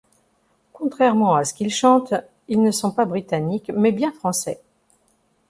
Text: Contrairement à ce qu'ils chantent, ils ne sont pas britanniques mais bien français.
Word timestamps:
Contrairement 0.73 1.35
à 1.35 1.43
ce 1.45 1.53
qu'ils 1.53 1.69
chantent, 1.69 2.15
ils 2.47 2.59
ne 2.63 2.71
sont 2.71 2.89
pas 2.89 3.05
britanniques 3.05 3.69
mais 3.69 3.91
bien 3.91 4.11
français. 4.11 4.59